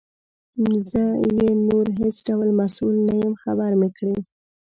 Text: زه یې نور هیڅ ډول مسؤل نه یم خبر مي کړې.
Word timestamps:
زه 0.91 1.01
یې 1.37 1.49
نور 1.67 1.85
هیڅ 1.99 2.15
ډول 2.27 2.49
مسؤل 2.59 2.95
نه 3.07 3.13
یم 3.21 3.33
خبر 3.43 3.71
مي 3.79 3.89
کړې. 3.97 4.17